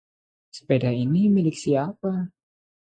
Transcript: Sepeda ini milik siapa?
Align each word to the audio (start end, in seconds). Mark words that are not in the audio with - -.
Sepeda 0.55 0.89
ini 1.03 1.23
milik 1.35 1.53
siapa? 1.63 2.11